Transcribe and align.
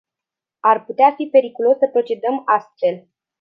Ar 0.61 0.83
putea 0.85 1.11
fi 1.15 1.25
periculos 1.29 1.77
să 1.77 1.89
procedăm 1.91 2.41
astfel. 2.45 3.07